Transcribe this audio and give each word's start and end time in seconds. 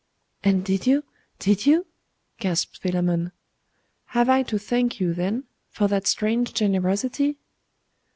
'And 0.43 0.65
did 0.65 0.87
you? 0.87 1.03
did 1.37 1.67
you?' 1.67 1.85
gasped 2.39 2.79
Philammon. 2.79 3.31
'Have 4.05 4.29
I 4.29 4.41
to 4.41 4.57
thank 4.57 4.99
you, 4.99 5.13
then, 5.13 5.43
for 5.69 5.87
that 5.89 6.07
strange 6.07 6.55
generosity? 6.55 7.37